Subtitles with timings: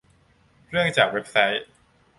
[0.69, 1.65] เรื่องจากเว็บไซต์